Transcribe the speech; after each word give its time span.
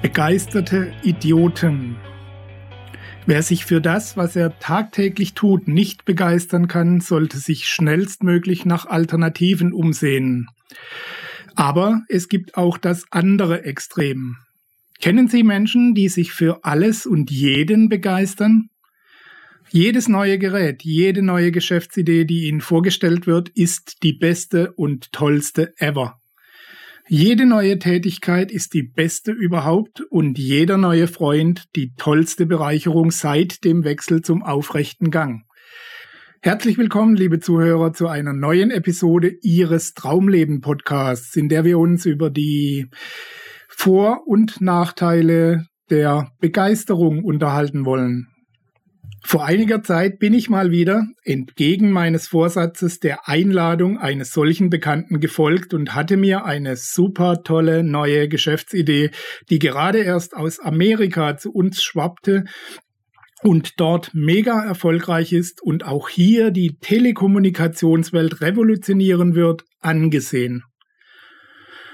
Begeisterte 0.00 0.92
Idioten. 1.02 1.96
Wer 3.26 3.42
sich 3.42 3.64
für 3.64 3.80
das, 3.80 4.16
was 4.16 4.36
er 4.36 4.56
tagtäglich 4.60 5.34
tut, 5.34 5.66
nicht 5.66 6.04
begeistern 6.04 6.68
kann, 6.68 7.00
sollte 7.00 7.38
sich 7.38 7.66
schnellstmöglich 7.66 8.64
nach 8.64 8.86
Alternativen 8.86 9.72
umsehen. 9.72 10.46
Aber 11.56 12.02
es 12.08 12.28
gibt 12.28 12.56
auch 12.56 12.78
das 12.78 13.06
andere 13.10 13.64
Extrem. 13.64 14.36
Kennen 15.00 15.26
Sie 15.26 15.42
Menschen, 15.42 15.96
die 15.96 16.08
sich 16.08 16.32
für 16.32 16.64
alles 16.64 17.04
und 17.04 17.32
jeden 17.32 17.88
begeistern? 17.88 18.70
Jedes 19.68 20.06
neue 20.06 20.38
Gerät, 20.38 20.84
jede 20.84 21.22
neue 21.22 21.50
Geschäftsidee, 21.50 22.24
die 22.24 22.46
Ihnen 22.46 22.60
vorgestellt 22.60 23.26
wird, 23.26 23.48
ist 23.48 24.04
die 24.04 24.12
beste 24.12 24.72
und 24.74 25.10
tollste 25.10 25.74
ever. 25.78 26.20
Jede 27.10 27.46
neue 27.46 27.78
Tätigkeit 27.78 28.52
ist 28.52 28.74
die 28.74 28.82
beste 28.82 29.32
überhaupt 29.32 30.02
und 30.10 30.36
jeder 30.36 30.76
neue 30.76 31.06
Freund 31.08 31.64
die 31.74 31.94
tollste 31.94 32.44
Bereicherung 32.44 33.10
seit 33.10 33.64
dem 33.64 33.82
Wechsel 33.82 34.20
zum 34.20 34.42
aufrechten 34.42 35.10
Gang. 35.10 35.44
Herzlich 36.42 36.76
willkommen, 36.76 37.16
liebe 37.16 37.40
Zuhörer, 37.40 37.94
zu 37.94 38.08
einer 38.08 38.34
neuen 38.34 38.70
Episode 38.70 39.32
Ihres 39.40 39.94
Traumleben 39.94 40.60
Podcasts, 40.60 41.34
in 41.34 41.48
der 41.48 41.64
wir 41.64 41.78
uns 41.78 42.04
über 42.04 42.28
die 42.28 42.88
Vor- 43.68 44.26
und 44.26 44.60
Nachteile 44.60 45.64
der 45.88 46.30
Begeisterung 46.40 47.24
unterhalten 47.24 47.86
wollen. 47.86 48.28
Vor 49.24 49.44
einiger 49.44 49.82
Zeit 49.82 50.18
bin 50.18 50.32
ich 50.32 50.48
mal 50.48 50.70
wieder, 50.70 51.06
entgegen 51.24 51.90
meines 51.90 52.28
Vorsatzes, 52.28 53.00
der 53.00 53.28
Einladung 53.28 53.98
eines 53.98 54.32
solchen 54.32 54.70
Bekannten 54.70 55.20
gefolgt 55.20 55.74
und 55.74 55.94
hatte 55.94 56.16
mir 56.16 56.44
eine 56.44 56.76
super 56.76 57.42
tolle 57.42 57.82
neue 57.82 58.28
Geschäftsidee, 58.28 59.10
die 59.50 59.58
gerade 59.58 59.98
erst 59.98 60.34
aus 60.34 60.60
Amerika 60.60 61.36
zu 61.36 61.52
uns 61.52 61.82
schwappte 61.82 62.44
und 63.42 63.80
dort 63.80 64.10
mega 64.14 64.64
erfolgreich 64.64 65.32
ist 65.32 65.62
und 65.62 65.84
auch 65.84 66.08
hier 66.08 66.50
die 66.50 66.78
Telekommunikationswelt 66.80 68.40
revolutionieren 68.40 69.34
wird, 69.34 69.64
angesehen. 69.80 70.64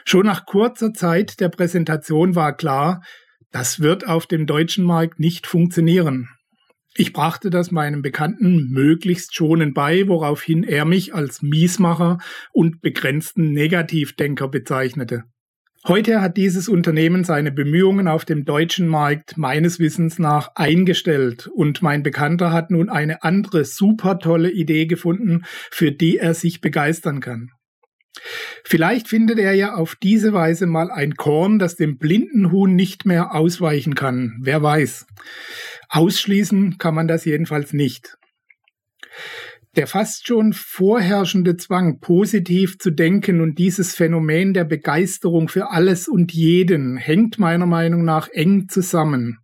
Schon 0.04 0.26
nach 0.26 0.44
kurzer 0.44 0.92
Zeit 0.92 1.40
der 1.40 1.48
Präsentation 1.48 2.34
war 2.34 2.54
klar, 2.56 3.02
das 3.50 3.80
wird 3.80 4.06
auf 4.06 4.26
dem 4.26 4.46
deutschen 4.46 4.84
Markt 4.84 5.18
nicht 5.20 5.46
funktionieren. 5.46 6.28
Ich 6.96 7.12
brachte 7.12 7.50
das 7.50 7.72
meinem 7.72 8.02
Bekannten 8.02 8.70
möglichst 8.70 9.34
schonend 9.34 9.74
bei, 9.74 10.06
woraufhin 10.06 10.62
er 10.62 10.84
mich 10.84 11.12
als 11.12 11.42
Miesmacher 11.42 12.18
und 12.52 12.82
begrenzten 12.82 13.52
Negativdenker 13.52 14.46
bezeichnete. 14.46 15.24
Heute 15.86 16.22
hat 16.22 16.36
dieses 16.36 16.68
Unternehmen 16.68 17.24
seine 17.24 17.50
Bemühungen 17.50 18.06
auf 18.06 18.24
dem 18.24 18.44
deutschen 18.44 18.86
Markt 18.86 19.36
meines 19.36 19.80
Wissens 19.80 20.18
nach 20.18 20.52
eingestellt 20.54 21.48
und 21.48 21.82
mein 21.82 22.02
Bekannter 22.02 22.52
hat 22.52 22.70
nun 22.70 22.88
eine 22.88 23.22
andere 23.22 23.64
super 23.64 24.18
tolle 24.18 24.50
Idee 24.50 24.86
gefunden, 24.86 25.42
für 25.70 25.90
die 25.90 26.16
er 26.18 26.32
sich 26.32 26.60
begeistern 26.60 27.20
kann. 27.20 27.50
Vielleicht 28.64 29.08
findet 29.08 29.38
er 29.38 29.54
ja 29.54 29.74
auf 29.74 29.96
diese 29.96 30.32
Weise 30.32 30.66
mal 30.66 30.90
ein 30.90 31.14
Korn, 31.14 31.58
das 31.58 31.76
dem 31.76 31.98
blinden 31.98 32.52
Huhn 32.52 32.74
nicht 32.74 33.06
mehr 33.06 33.34
ausweichen 33.34 33.94
kann. 33.94 34.38
Wer 34.40 34.62
weiß. 34.62 35.06
Ausschließen 35.88 36.78
kann 36.78 36.94
man 36.94 37.08
das 37.08 37.24
jedenfalls 37.24 37.72
nicht. 37.72 38.16
Der 39.76 39.88
fast 39.88 40.26
schon 40.26 40.52
vorherrschende 40.52 41.56
Zwang, 41.56 41.98
positiv 41.98 42.78
zu 42.78 42.92
denken 42.92 43.40
und 43.40 43.58
dieses 43.58 43.94
Phänomen 43.94 44.54
der 44.54 44.64
Begeisterung 44.64 45.48
für 45.48 45.70
alles 45.70 46.06
und 46.06 46.32
jeden 46.32 46.96
hängt 46.96 47.40
meiner 47.40 47.66
Meinung 47.66 48.04
nach 48.04 48.28
eng 48.28 48.68
zusammen. 48.68 49.38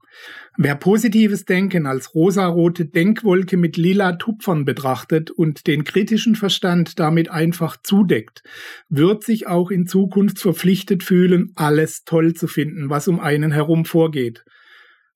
Wer 0.56 0.74
positives 0.74 1.44
Denken 1.44 1.86
als 1.86 2.14
rosarote 2.14 2.84
Denkwolke 2.84 3.56
mit 3.56 3.76
lila 3.76 4.12
Tupfern 4.12 4.64
betrachtet 4.64 5.30
und 5.30 5.66
den 5.66 5.84
kritischen 5.84 6.34
Verstand 6.34 6.98
damit 6.98 7.30
einfach 7.30 7.76
zudeckt, 7.82 8.42
wird 8.88 9.24
sich 9.24 9.46
auch 9.46 9.70
in 9.70 9.86
Zukunft 9.86 10.38
verpflichtet 10.38 11.02
fühlen, 11.02 11.52
alles 11.54 12.04
toll 12.04 12.34
zu 12.34 12.46
finden, 12.46 12.90
was 12.90 13.08
um 13.08 13.20
einen 13.20 13.52
herum 13.52 13.84
vorgeht. 13.84 14.44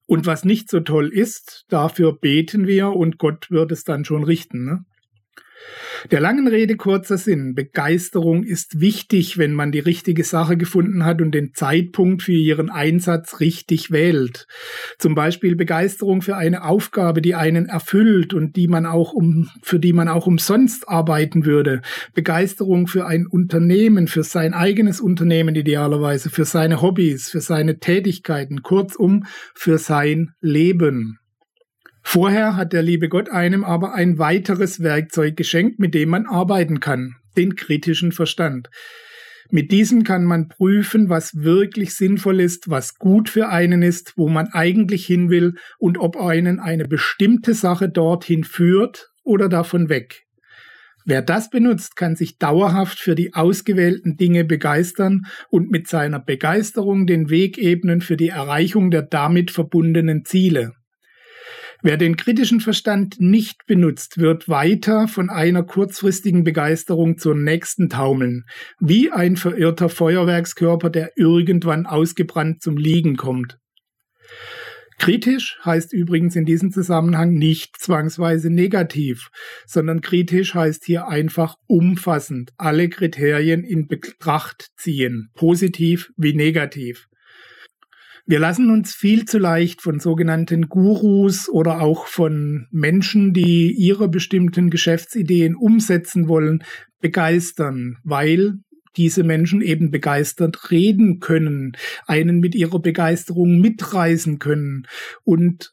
Und 0.07 0.27
was 0.27 0.45
nicht 0.45 0.71
so 0.71 0.81
toll 0.81 1.09
ist, 1.09 1.65
dafür 1.69 2.19
beten 2.19 2.67
wir 2.67 2.91
und 2.91 3.19
Gott 3.19 3.51
wird 3.51 3.73
es 3.73 3.85
dann 3.85 4.05
schon 4.05 4.23
richten. 4.23 4.65
Ne? 4.65 4.85
Der 6.11 6.21
langen 6.21 6.49
Rede 6.49 6.77
kurzer 6.77 7.17
Sinn. 7.17 7.55
Begeisterung 7.55 8.45
ist 8.45 8.81
wichtig, 8.81 9.39
wenn 9.39 9.53
man 9.53 9.73
die 9.73 9.79
richtige 9.79 10.23
Sache 10.23 10.57
gefunden 10.57 11.05
hat 11.05 11.23
und 11.23 11.33
den 11.33 11.55
Zeitpunkt 11.55 12.23
für 12.23 12.33
ihren 12.33 12.69
Einsatz 12.69 13.41
richtig 13.41 13.91
wählt. 13.91 14.47
Zum 14.99 15.15
Beispiel 15.15 15.57
Begeisterung 15.57 16.21
für 16.21 16.37
eine 16.37 16.65
Aufgabe, 16.65 17.23
die 17.23 17.35
einen 17.35 17.67
erfüllt 17.67 18.35
und 18.35 18.57
die 18.57 18.69
man 18.69 18.85
auch 18.85 19.13
um, 19.13 19.49
für 19.63 19.79
die 19.79 19.93
man 19.93 20.09
auch 20.09 20.27
umsonst 20.27 20.89
arbeiten 20.89 21.47
würde. 21.47 21.81
Begeisterung 22.13 22.87
für 22.87 23.07
ein 23.07 23.27
Unternehmen, 23.27 24.07
für 24.07 24.25
sein 24.25 24.53
eigenes 24.53 25.01
Unternehmen 25.01 25.55
idealerweise, 25.55 26.29
für 26.29 26.45
seine 26.45 26.83
Hobbys, 26.83 27.31
für 27.31 27.41
seine 27.41 27.79
Tätigkeiten, 27.79 28.63
kurzum 28.63 29.25
für 29.55 29.79
sein 29.79 30.33
Leben. 30.41 31.19
Vorher 32.15 32.55
hat 32.55 32.73
der 32.73 32.83
liebe 32.85 33.09
Gott 33.09 33.29
einem 33.29 33.65
aber 33.65 33.93
ein 33.93 34.21
weiteres 34.21 34.79
Werkzeug 34.79 35.37
geschenkt, 35.37 35.81
mit 35.81 35.95
dem 35.95 36.11
man 36.11 36.27
arbeiten 36.27 36.79
kann, 36.79 37.17
den 37.37 37.57
kritischen 37.57 38.13
Verstand. 38.13 38.71
Mit 39.51 39.73
diesem 39.73 40.05
kann 40.05 40.25
man 40.25 40.47
prüfen, 40.47 41.09
was 41.09 41.35
wirklich 41.35 41.93
sinnvoll 41.97 42.39
ist, 42.39 42.71
was 42.71 43.01
gut 43.01 43.29
für 43.29 43.49
einen 43.49 43.83
ist, 43.83 44.13
wo 44.15 44.29
man 44.29 44.47
eigentlich 44.53 45.05
hin 45.05 45.29
will 45.29 45.55
und 45.81 45.99
ob 45.99 46.17
einen 46.17 46.61
eine 46.61 46.85
bestimmte 46.85 47.53
Sache 47.53 47.89
dorthin 47.89 48.45
führt 48.45 49.11
oder 49.25 49.49
davon 49.49 49.89
weg. 49.89 50.23
Wer 51.05 51.21
das 51.21 51.51
benutzt, 51.51 51.97
kann 51.97 52.15
sich 52.15 52.39
dauerhaft 52.39 53.01
für 53.01 53.17
die 53.17 53.35
ausgewählten 53.35 54.17
Dinge 54.17 54.45
begeistern 54.45 55.23
und 55.51 55.73
mit 55.73 55.89
seiner 55.89 56.21
Begeisterung 56.21 57.09
den 57.09 57.29
Weg 57.29 57.59
ebnen 57.59 58.03
für 58.03 58.17
die 58.17 58.29
Erreichung 58.29 58.93
der 58.93 59.03
damit 59.03 59.51
verbundenen 59.51 60.25
Ziele. 60.25 60.75
Wer 61.87 61.99
den 61.99 62.17
kritischen 62.17 62.61
Verstand 62.61 63.17
nicht 63.21 63.67
benutzt, 63.67 64.17
wird 64.17 64.49
weiter 64.49 65.07
von 65.07 65.29
einer 65.29 65.63
kurzfristigen 65.63 66.43
Begeisterung 66.43 67.19
zur 67.19 67.35
nächsten 67.35 67.91
taumeln, 67.91 68.45
wie 68.81 69.11
ein 69.11 69.37
verirrter 69.37 69.91
Feuerwerkskörper, 69.91 70.89
der 70.89 71.11
irgendwann 71.17 71.85
ausgebrannt 71.85 72.63
zum 72.63 72.79
Liegen 72.79 73.17
kommt. 73.17 73.59
Kritisch 74.97 75.59
heißt 75.63 75.93
übrigens 75.93 76.37
in 76.37 76.47
diesem 76.47 76.73
Zusammenhang 76.73 77.35
nicht 77.35 77.77
zwangsweise 77.79 78.49
negativ, 78.49 79.29
sondern 79.67 80.01
kritisch 80.01 80.55
heißt 80.55 80.87
hier 80.87 81.09
einfach 81.09 81.57
umfassend 81.67 82.53
alle 82.57 82.89
Kriterien 82.89 83.63
in 83.63 83.89
Betracht 83.89 84.71
ziehen, 84.79 85.29
positiv 85.35 86.13
wie 86.17 86.33
negativ. 86.33 87.09
Wir 88.27 88.39
lassen 88.39 88.71
uns 88.71 88.95
viel 88.95 89.27
zu 89.27 89.39
leicht 89.39 89.83
von 89.83 90.01
sogenannten 90.01 90.71
Gurus 90.71 91.47
oder 91.49 91.83
auch 91.83 92.07
von 92.07 92.67
Menschen, 92.71 93.35
die 93.35 93.71
ihre 93.73 94.09
bestimmten 94.09 94.71
Geschäftsideen 94.71 95.55
umsetzen 95.55 96.27
wollen, 96.27 96.65
begeistern, 97.01 97.99
weil 98.03 98.55
diese 98.97 99.25
Menschen 99.25 99.61
eben 99.61 99.91
begeistert 99.91 100.71
reden 100.71 101.21
können, 101.21 101.73
einen 102.07 102.39
mit 102.41 102.55
ihrer 102.55 102.81
Begeisterung 102.81 103.61
mitreißen 103.61 104.39
können 104.39 104.87
und 105.25 105.71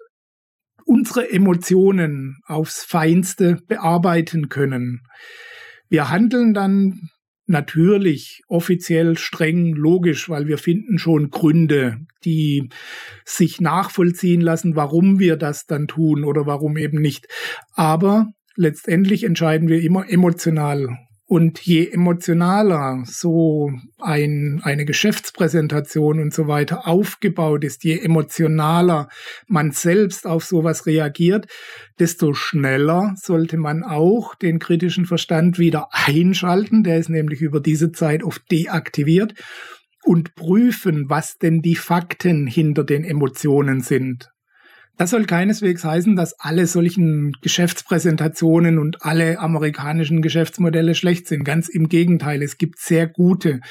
unsere 0.83 1.31
Emotionen 1.31 2.41
aufs 2.45 2.83
Feinste 2.83 3.59
bearbeiten 3.67 4.49
können. 4.49 5.03
Wir 5.87 6.09
handeln 6.09 6.53
dann 6.53 7.09
natürlich 7.47 8.41
offiziell 8.47 9.17
streng 9.17 9.73
logisch, 9.73 10.29
weil 10.29 10.47
wir 10.47 10.57
finden 10.57 10.97
schon 10.99 11.29
Gründe, 11.29 11.99
die 12.23 12.69
sich 13.25 13.61
nachvollziehen 13.61 14.41
lassen, 14.41 14.75
warum 14.75 15.19
wir 15.19 15.37
das 15.37 15.65
dann 15.65 15.87
tun 15.87 16.23
oder 16.23 16.45
warum 16.45 16.77
eben 16.77 17.01
nicht. 17.01 17.27
Aber 17.73 18.27
letztendlich 18.55 19.23
entscheiden 19.23 19.67
wir 19.67 19.81
immer 19.81 20.09
emotional 20.09 20.97
Und 21.31 21.61
je 21.61 21.87
emotionaler 21.87 23.03
so 23.05 23.71
ein, 24.01 24.59
eine 24.63 24.83
Geschäftspräsentation 24.83 26.19
und 26.19 26.33
so 26.33 26.49
weiter 26.49 26.89
aufgebaut 26.89 27.63
ist, 27.63 27.85
je 27.85 27.99
emotionaler 27.99 29.07
man 29.47 29.71
selbst 29.71 30.27
auf 30.27 30.43
sowas 30.43 30.85
reagiert, 30.87 31.47
desto 31.99 32.33
schneller 32.33 33.15
sollte 33.15 33.55
man 33.55 33.83
auch 33.83 34.35
den 34.35 34.59
kritischen 34.59 35.05
Verstand 35.05 35.57
wieder 35.57 35.87
einschalten. 35.93 36.83
Der 36.83 36.97
ist 36.97 37.07
nämlich 37.07 37.39
über 37.39 37.61
diese 37.61 37.93
Zeit 37.93 38.23
oft 38.23 38.41
deaktiviert 38.51 39.33
und 40.03 40.35
prüfen, 40.35 41.05
was 41.07 41.37
denn 41.37 41.61
die 41.61 41.75
Fakten 41.75 42.45
hinter 42.45 42.83
den 42.83 43.05
Emotionen 43.05 43.79
sind. 43.79 44.30
Das 45.01 45.09
soll 45.09 45.25
keineswegs 45.25 45.83
heißen, 45.83 46.15
dass 46.15 46.39
alle 46.39 46.67
solchen 46.67 47.31
Geschäftspräsentationen 47.41 48.77
und 48.77 49.01
alle 49.01 49.39
amerikanischen 49.39 50.21
Geschäftsmodelle 50.21 50.93
schlecht 50.93 51.27
sind. 51.27 51.43
Ganz 51.43 51.69
im 51.69 51.89
Gegenteil, 51.89 52.43
es 52.43 52.59
gibt 52.59 52.77
sehr 52.77 53.07
gute, 53.07 53.61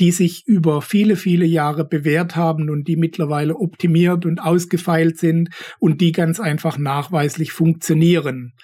die 0.00 0.10
sich 0.10 0.42
über 0.48 0.82
viele, 0.82 1.14
viele 1.14 1.44
Jahre 1.44 1.84
bewährt 1.84 2.34
haben 2.34 2.70
und 2.70 2.88
die 2.88 2.96
mittlerweile 2.96 3.54
optimiert 3.54 4.26
und 4.26 4.40
ausgefeilt 4.40 5.16
sind 5.16 5.50
und 5.78 6.00
die 6.00 6.10
ganz 6.10 6.40
einfach 6.40 6.76
nachweislich 6.76 7.52
funktionieren. 7.52 8.54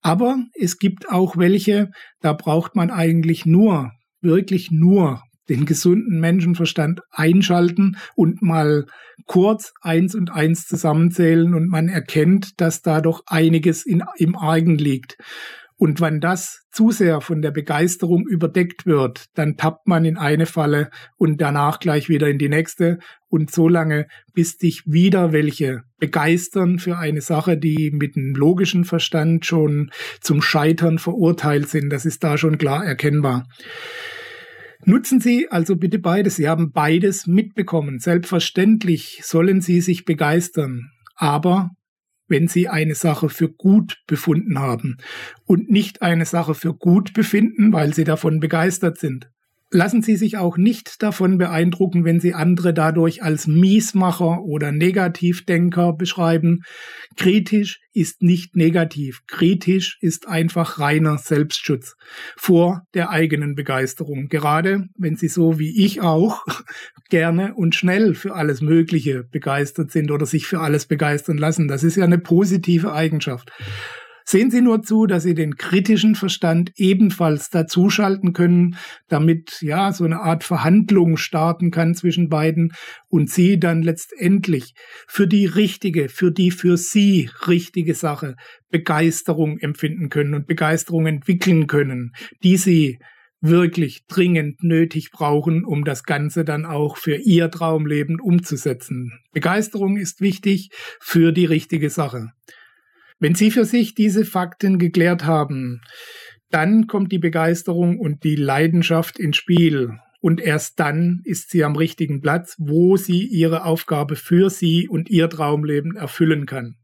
Aber 0.00 0.38
es 0.58 0.78
gibt 0.78 1.10
auch 1.10 1.36
welche, 1.36 1.90
da 2.22 2.32
braucht 2.32 2.76
man 2.76 2.90
eigentlich 2.90 3.44
nur, 3.44 3.90
wirklich 4.22 4.70
nur 4.70 5.22
den 5.52 5.66
gesunden 5.66 6.18
Menschenverstand 6.18 7.02
einschalten 7.10 7.98
und 8.14 8.40
mal 8.40 8.86
kurz 9.26 9.74
eins 9.82 10.14
und 10.14 10.30
eins 10.30 10.66
zusammenzählen 10.66 11.52
und 11.54 11.68
man 11.68 11.88
erkennt, 11.88 12.60
dass 12.60 12.80
da 12.80 13.02
doch 13.02 13.22
einiges 13.26 13.84
in, 13.84 14.02
im 14.16 14.34
Argen 14.34 14.78
liegt. 14.78 15.18
Und 15.76 16.00
wenn 16.00 16.20
das 16.20 16.62
zu 16.70 16.90
sehr 16.90 17.20
von 17.20 17.42
der 17.42 17.50
Begeisterung 17.50 18.26
überdeckt 18.26 18.86
wird, 18.86 19.26
dann 19.34 19.56
tappt 19.56 19.88
man 19.88 20.04
in 20.04 20.16
eine 20.16 20.46
Falle 20.46 20.90
und 21.16 21.40
danach 21.40 21.80
gleich 21.80 22.08
wieder 22.08 22.28
in 22.28 22.38
die 22.38 22.48
nächste 22.48 22.98
und 23.28 23.50
so 23.50 23.68
lange, 23.68 24.06
bis 24.32 24.56
dich 24.56 24.84
wieder 24.86 25.32
welche 25.32 25.82
begeistern 25.98 26.78
für 26.78 26.98
eine 26.98 27.20
Sache, 27.20 27.58
die 27.58 27.90
mit 27.90 28.16
dem 28.16 28.34
logischen 28.34 28.84
Verstand 28.84 29.44
schon 29.44 29.90
zum 30.20 30.40
Scheitern 30.40 30.98
verurteilt 30.98 31.68
sind. 31.68 31.90
Das 31.90 32.06
ist 32.06 32.24
da 32.24 32.38
schon 32.38 32.58
klar 32.58 32.86
erkennbar. 32.86 33.48
Nutzen 34.84 35.20
Sie 35.20 35.48
also 35.48 35.76
bitte 35.76 35.98
beides. 35.98 36.36
Sie 36.36 36.48
haben 36.48 36.72
beides 36.72 37.26
mitbekommen. 37.26 38.00
Selbstverständlich 38.00 39.20
sollen 39.22 39.60
Sie 39.60 39.80
sich 39.80 40.04
begeistern. 40.04 40.90
Aber 41.14 41.70
wenn 42.26 42.48
Sie 42.48 42.68
eine 42.68 42.94
Sache 42.94 43.28
für 43.28 43.48
gut 43.48 43.98
befunden 44.06 44.58
haben 44.58 44.96
und 45.44 45.70
nicht 45.70 46.02
eine 46.02 46.24
Sache 46.24 46.54
für 46.54 46.74
gut 46.74 47.12
befinden, 47.12 47.72
weil 47.72 47.94
Sie 47.94 48.04
davon 48.04 48.40
begeistert 48.40 48.98
sind. 48.98 49.30
Lassen 49.74 50.02
Sie 50.02 50.16
sich 50.16 50.36
auch 50.36 50.58
nicht 50.58 51.02
davon 51.02 51.38
beeindrucken, 51.38 52.04
wenn 52.04 52.20
Sie 52.20 52.34
andere 52.34 52.74
dadurch 52.74 53.22
als 53.22 53.46
Miesmacher 53.46 54.42
oder 54.42 54.70
Negativdenker 54.70 55.94
beschreiben. 55.94 56.60
Kritisch 57.16 57.80
ist 57.94 58.20
nicht 58.20 58.54
negativ. 58.54 59.22
Kritisch 59.26 59.96
ist 60.02 60.28
einfach 60.28 60.78
reiner 60.78 61.16
Selbstschutz 61.16 61.96
vor 62.36 62.82
der 62.92 63.08
eigenen 63.08 63.54
Begeisterung. 63.54 64.28
Gerade 64.28 64.88
wenn 64.98 65.16
Sie 65.16 65.28
so 65.28 65.58
wie 65.58 65.82
ich 65.82 66.02
auch 66.02 66.44
gerne 67.08 67.54
und 67.54 67.74
schnell 67.74 68.14
für 68.14 68.34
alles 68.34 68.60
Mögliche 68.60 69.24
begeistert 69.24 69.90
sind 69.90 70.10
oder 70.10 70.26
sich 70.26 70.46
für 70.46 70.60
alles 70.60 70.84
begeistern 70.84 71.38
lassen. 71.38 71.66
Das 71.66 71.82
ist 71.82 71.96
ja 71.96 72.04
eine 72.04 72.18
positive 72.18 72.92
Eigenschaft. 72.92 73.50
Sehen 74.32 74.50
Sie 74.50 74.62
nur 74.62 74.80
zu, 74.80 75.04
dass 75.04 75.24
Sie 75.24 75.34
den 75.34 75.56
kritischen 75.56 76.14
Verstand 76.14 76.72
ebenfalls 76.76 77.50
dazuschalten 77.50 78.32
können, 78.32 78.78
damit 79.08 79.58
ja 79.60 79.92
so 79.92 80.04
eine 80.04 80.20
Art 80.20 80.42
Verhandlung 80.42 81.18
starten 81.18 81.70
kann 81.70 81.94
zwischen 81.94 82.30
beiden 82.30 82.72
und 83.08 83.28
Sie 83.28 83.60
dann 83.60 83.82
letztendlich 83.82 84.72
für 85.06 85.28
die 85.28 85.44
richtige, 85.44 86.08
für 86.08 86.32
die 86.32 86.50
für 86.50 86.78
Sie 86.78 87.28
richtige 87.46 87.92
Sache 87.92 88.36
Begeisterung 88.70 89.58
empfinden 89.58 90.08
können 90.08 90.32
und 90.32 90.46
Begeisterung 90.46 91.04
entwickeln 91.04 91.66
können, 91.66 92.12
die 92.42 92.56
Sie 92.56 93.00
wirklich 93.42 94.06
dringend 94.06 94.62
nötig 94.62 95.10
brauchen, 95.10 95.62
um 95.62 95.84
das 95.84 96.04
Ganze 96.04 96.46
dann 96.46 96.64
auch 96.64 96.96
für 96.96 97.16
Ihr 97.16 97.50
Traumleben 97.50 98.18
umzusetzen. 98.18 99.12
Begeisterung 99.32 99.98
ist 99.98 100.22
wichtig 100.22 100.70
für 101.02 101.32
die 101.32 101.44
richtige 101.44 101.90
Sache. 101.90 102.30
Wenn 103.22 103.36
Sie 103.36 103.52
für 103.52 103.64
sich 103.64 103.94
diese 103.94 104.24
Fakten 104.24 104.80
geklärt 104.80 105.24
haben, 105.24 105.80
dann 106.50 106.88
kommt 106.88 107.12
die 107.12 107.20
Begeisterung 107.20 108.00
und 108.00 108.24
die 108.24 108.34
Leidenschaft 108.34 109.16
ins 109.16 109.36
Spiel. 109.36 109.90
Und 110.20 110.40
erst 110.40 110.80
dann 110.80 111.20
ist 111.22 111.48
sie 111.50 111.62
am 111.62 111.76
richtigen 111.76 112.20
Platz, 112.20 112.56
wo 112.58 112.96
sie 112.96 113.24
ihre 113.24 113.64
Aufgabe 113.64 114.16
für 114.16 114.50
Sie 114.50 114.88
und 114.88 115.08
Ihr 115.08 115.30
Traumleben 115.30 115.94
erfüllen 115.94 116.46
kann. 116.46 116.74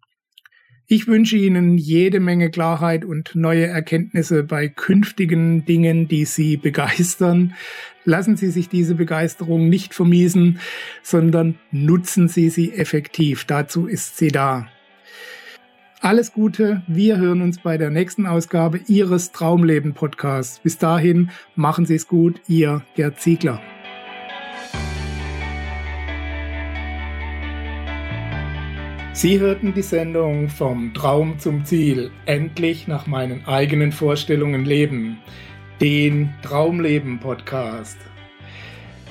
Ich 0.87 1.09
wünsche 1.09 1.37
Ihnen 1.37 1.77
jede 1.77 2.21
Menge 2.21 2.53
Klarheit 2.53 3.05
und 3.05 3.35
neue 3.35 3.67
Erkenntnisse 3.67 4.45
bei 4.45 4.69
künftigen 4.69 5.65
Dingen, 5.65 6.07
die 6.07 6.25
Sie 6.25 6.57
begeistern. 6.57 7.55
Lassen 8.05 8.37
Sie 8.37 8.53
sich 8.53 8.69
diese 8.69 8.95
Begeisterung 8.95 9.69
nicht 9.69 9.93
vermiesen, 9.93 10.61
sondern 11.03 11.59
nutzen 11.73 12.29
Sie 12.29 12.49
sie 12.49 12.75
effektiv. 12.75 13.45
Dazu 13.45 13.89
ist 13.89 14.19
sie 14.19 14.29
da. 14.29 14.69
Alles 16.01 16.33
Gute, 16.33 16.83
wir 16.87 17.17
hören 17.17 17.43
uns 17.43 17.59
bei 17.59 17.77
der 17.77 17.91
nächsten 17.91 18.25
Ausgabe 18.25 18.79
Ihres 18.87 19.33
Traumleben 19.33 19.95
Podcasts. 19.95 20.61
Bis 20.61 20.79
dahin, 20.79 21.31
machen 21.57 21.87
Sie 21.87 21.97
es 21.97 22.07
gut, 22.07 22.41
Ihr 22.47 22.85
Gerd 22.95 23.21
Ziegler. 23.21 23.61
Sie 29.13 29.41
hörten 29.41 29.75
die 29.75 29.83
Sendung 29.83 30.49
Vom 30.49 30.95
Traum 30.95 31.41
zum 31.41 31.65
Ziel, 31.65 32.13
endlich 32.27 32.87
nach 32.87 33.09
meinen 33.09 33.45
eigenen 33.47 33.91
Vorstellungen 33.91 34.65
leben, 34.65 35.19
den 35.81 36.33
Traumleben 36.43 37.19
Podcast. 37.19 37.99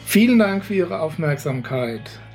Vielen 0.06 0.40
Dank 0.40 0.64
für 0.64 0.76
Ihre 0.76 1.02
Aufmerksamkeit. 1.02 2.22